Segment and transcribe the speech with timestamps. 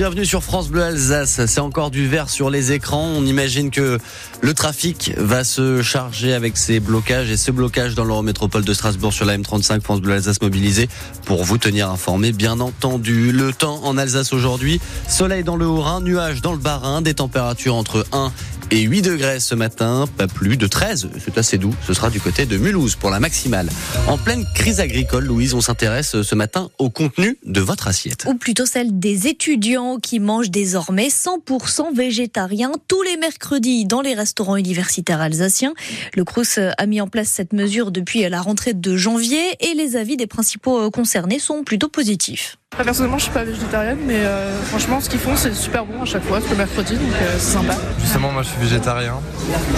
[0.00, 1.44] bienvenue sur France Bleu Alsace.
[1.44, 3.04] C'est encore du vert sur les écrans.
[3.04, 3.98] On imagine que
[4.40, 9.12] le trafic va se charger avec ces blocages et ce blocage dans l'Eurométropole de Strasbourg
[9.12, 10.88] sur la M35 France Bleu Alsace mobilisé
[11.26, 12.32] pour vous tenir informé.
[12.32, 17.02] Bien entendu, le temps en Alsace aujourd'hui, soleil dans le Haut-Rhin, nuages dans le Bas-Rhin,
[17.02, 18.32] des températures entre 1
[18.70, 21.10] et 8 degrés ce matin, pas plus de 13.
[21.24, 21.74] C'est assez doux.
[21.86, 23.68] Ce sera du côté de Mulhouse pour la maximale.
[24.06, 28.24] En pleine crise agricole, Louise, on s'intéresse ce matin au contenu de votre assiette.
[28.26, 34.14] Ou plutôt celle des étudiants qui mangent désormais 100% végétarien tous les mercredis dans les
[34.14, 35.74] restaurants universitaires alsaciens.
[36.14, 39.96] Le Crous a mis en place cette mesure depuis la rentrée de janvier et les
[39.96, 42.56] avis des principaux concernés sont plutôt positifs.
[42.76, 46.04] Personnellement, je suis pas végétarienne, mais euh, franchement, ce qu'ils font, c'est super bon à
[46.06, 47.74] chaque fois, le mercredi, donc euh, c'est sympa.
[48.00, 49.16] Justement, moi, je suis végétarien,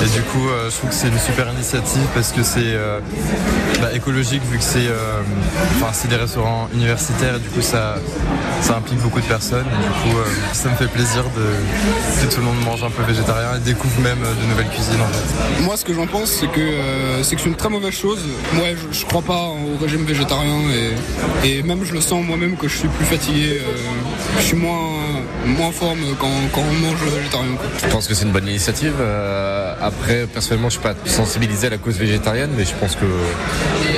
[0.00, 2.76] et du coup, euh, je trouve que c'est une super initiative parce que c'est
[3.80, 4.86] bah, écologique vu que c'est,
[5.76, 7.96] enfin, c'est des restaurants universitaires, et du coup, ça,
[8.60, 10.18] ça implique beaucoup de personnes, et du coup,
[10.52, 13.98] ça me fait plaisir de, que tout le monde mange un peu végétarien et découvre
[14.00, 15.00] même de nouvelles cuisines.
[15.00, 15.62] En fait.
[15.64, 16.60] Moi, ce que j'en pense, c'est que
[17.22, 18.20] c'est que c'est une très mauvaise chose.
[18.52, 20.60] Moi, je, je crois pas au régime végétarien,
[21.42, 24.56] et, et même je le sens moi-même que je suis plus fatigué, euh, je suis
[24.56, 24.90] moins,
[25.46, 27.56] moins forme quand, quand on mange végétarien.
[27.80, 28.94] Je pense que c'est une bonne initiative.
[28.98, 33.04] Euh, après, personnellement, je suis pas sensibilisé à la cause végétarienne, mais je pense que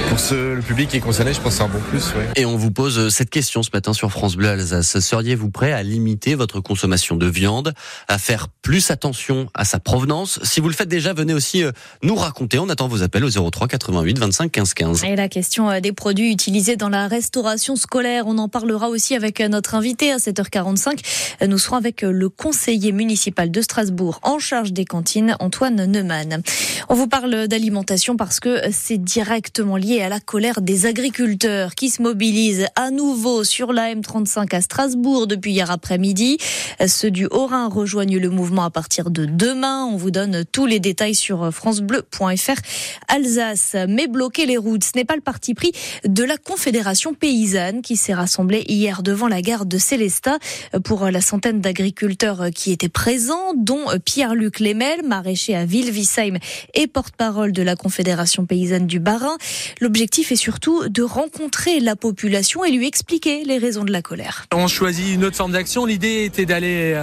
[0.08, 2.12] pour ce, le public qui est concerné, je pense que c'est un bon plus.
[2.36, 4.98] Et on vous pose cette question ce matin sur France Bleu Alsace.
[4.98, 7.74] Seriez-vous prêt à limiter votre consommation de viande,
[8.08, 10.40] à faire plus attention à sa provenance?
[10.42, 12.58] Si vous le faites déjà, venez aussi euh, nous raconter.
[12.58, 15.04] On attend vos appels au 03 88 25 15 15.
[15.04, 19.40] Et la question des produits utilisés dans la restauration scolaire, on en parle aussi avec
[19.40, 21.46] notre invité à 7h45.
[21.46, 26.42] Nous serons avec le conseiller municipal de Strasbourg en charge des cantines, Antoine Neumann.
[26.88, 31.90] On vous parle d'alimentation parce que c'est directement lié à la colère des agriculteurs qui
[31.90, 36.38] se mobilisent à nouveau sur la M35 à Strasbourg depuis hier après-midi.
[36.86, 39.86] Ceux du Haut-Rhin rejoignent le mouvement à partir de demain.
[39.86, 42.60] On vous donne tous les détails sur francebleu.fr
[43.08, 43.76] Alsace.
[43.88, 45.72] Mais bloquer les routes, ce n'est pas le parti pris
[46.04, 50.38] de la Confédération paysanne qui s'est rassemblée hier devant la gare de Célestat
[50.84, 56.38] pour la centaine d'agriculteurs qui étaient présents, dont Pierre-Luc Lemel, maraîcher à Villevisheim
[56.74, 59.36] et porte-parole de la Confédération paysanne du Bas-Rhin.
[59.80, 64.46] L'objectif est surtout de rencontrer la population et lui expliquer les raisons de la colère.
[64.52, 65.86] On choisit une autre forme d'action.
[65.86, 66.94] L'idée était d'aller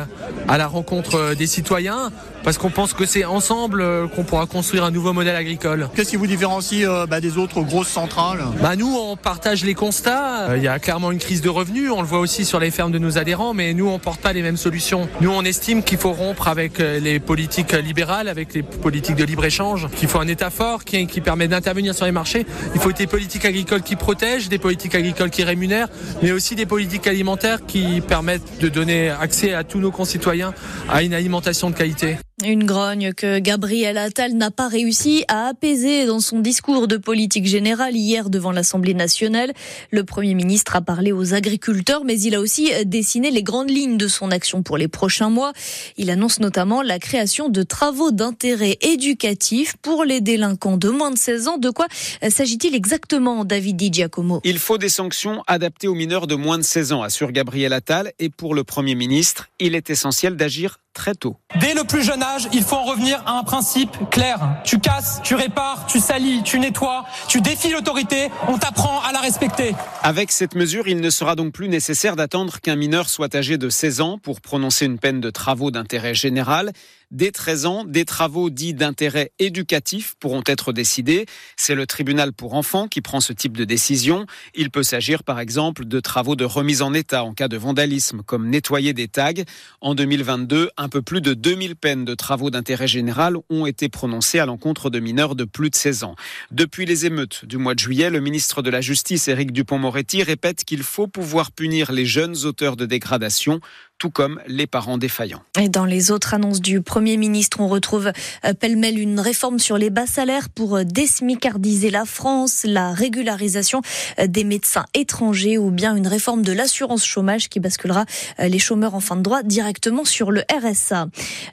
[0.48, 2.12] à la rencontre des citoyens
[2.44, 5.90] parce qu'on pense que c'est ensemble qu'on pourra construire un nouveau modèle agricole.
[5.96, 8.44] Qu'est-ce qui vous différencie euh, bah, des autres grosses centrales?
[8.62, 10.56] Bah, Nous, on partage les constats.
[10.56, 12.92] Il y a clairement une crise de revenus, on le voit aussi sur les fermes
[12.92, 15.08] de nos adhérents, mais nous, on porte pas les mêmes solutions.
[15.22, 19.24] Nous, on estime qu'il faut rompre avec euh, les politiques libérales, avec les politiques de
[19.24, 22.46] libre-échange, qu'il faut un État fort qui, qui permet d'intervenir sur les marchés.
[22.76, 25.88] Il faut des politiques agricoles qui protègent, des politiques agricoles qui rémunèrent,
[26.22, 30.54] mais aussi des politiques alimentaires qui permettent de donner accès à tous nos concitoyens
[30.90, 32.18] à une alimentation de qualité.
[32.44, 37.46] Une grogne que Gabriel Attal n'a pas réussi à apaiser dans son discours de politique
[37.46, 39.54] générale hier devant l'Assemblée nationale.
[39.92, 43.98] Le Premier ministre a parlé aux agriculteurs, mais il a aussi dessiné les grandes lignes
[43.98, 45.54] de son action pour les prochains mois.
[45.98, 51.18] Il annonce notamment la création de travaux d'intérêt éducatif pour les délinquants de moins de
[51.18, 51.58] 16 ans.
[51.58, 51.88] De quoi
[52.28, 54.42] s'agit-il exactement, David Di Giacomo?
[54.44, 58.14] Il faut des sanctions adaptées aux mineurs de moins de 16 ans, assure Gabriel Attal.
[58.18, 61.38] Et pour le Premier ministre, il est essentiel d'agir très tôt.
[61.60, 64.40] Dès le plus jeune âge, il faut en revenir à un principe clair.
[64.64, 69.20] Tu casses, tu répares, tu salis, tu nettoies, tu défies l'autorité, on t'apprend à la
[69.20, 69.74] respecter.
[70.04, 73.70] Avec cette mesure, il ne sera donc plus nécessaire d'attendre qu'un mineur soit âgé de
[73.70, 76.72] 16 ans pour prononcer une peine de travaux d'intérêt général.
[77.12, 81.26] Dès 13 ans, des travaux dits d'intérêt éducatif pourront être décidés.
[81.58, 84.26] C'est le tribunal pour enfants qui prend ce type de décision.
[84.56, 88.22] Il peut s'agir par exemple de travaux de remise en état en cas de vandalisme,
[88.26, 89.34] comme nettoyer des tags.
[89.82, 94.40] En 2022, un peu plus de 2000 peines de travaux d'intérêt général ont été prononcées
[94.40, 96.16] à l'encontre de mineurs de plus de 16 ans.
[96.52, 100.64] Depuis les émeutes du mois de juillet, le ministre de la Justice, Éric Dupont-Moretti, répète
[100.64, 103.60] qu'il faut pouvoir punir les jeunes auteurs de dégradation
[104.02, 105.44] tout comme les parents défaillants.
[105.60, 108.12] Et dans les autres annonces du Premier ministre, on retrouve
[108.46, 113.84] euh, pêle-mêle une réforme sur les bas salaires pour euh, désmicardiser la France, la régularisation
[114.18, 118.06] euh, des médecins étrangers ou bien une réforme de l'assurance chômage qui basculera
[118.40, 121.08] les chômeurs en fin de droit directement sur le RSA.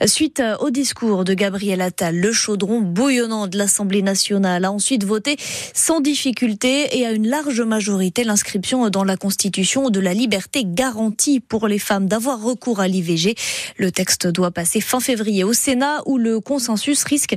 [0.06, 5.36] Suite au discours de Gabriel Attal, le chaudron bouillonnant de l'Assemblée nationale a ensuite voté
[5.74, 11.40] sans difficulté et à une large majorité l'inscription dans la Constitution de la liberté garantie
[11.40, 13.34] pour les femmes d'avoir par recours à l'IVG.
[13.76, 17.36] Le texte doit passer fin février au Sénat où le consensus risque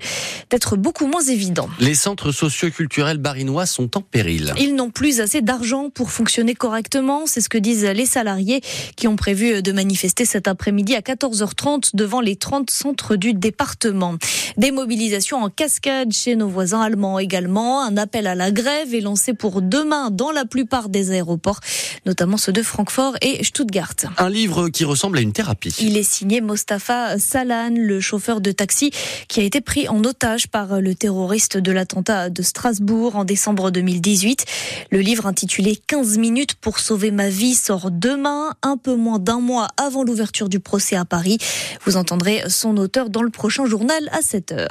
[0.50, 1.70] d'être beaucoup moins évident.
[1.80, 4.54] Les centres socioculturels barinois sont en péril.
[4.60, 8.62] Ils n'ont plus assez d'argent pour fonctionner correctement, c'est ce que disent les salariés
[8.96, 14.16] qui ont prévu de manifester cet après-midi à 14h30 devant les 30 centres du département.
[14.58, 17.82] Des mobilisations en cascade chez nos voisins allemands également.
[17.82, 21.60] Un appel à la grève est lancé pour demain dans la plupart des aéroports,
[22.06, 23.96] notamment ceux de Francfort et Stuttgart.
[24.18, 25.74] Un livre qui ressemble à une thérapie.
[25.80, 28.92] Il est signé Mostafa Salan, le chauffeur de taxi
[29.30, 33.72] qui a été pris en otage par le terroriste de l'attentat de Strasbourg en décembre
[33.72, 34.46] 2018.
[34.92, 39.40] Le livre intitulé 15 minutes pour sauver ma vie sort demain, un peu moins d'un
[39.40, 41.38] mois avant l'ouverture du procès à Paris.
[41.86, 44.68] Vous entendrez son auteur dans le prochain journal à 7h.